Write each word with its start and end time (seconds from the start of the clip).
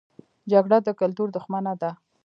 جګړه 0.51 0.77
د 0.83 0.89
کلتور 0.99 1.27
دښمنه 1.35 1.73
ده 1.81 1.91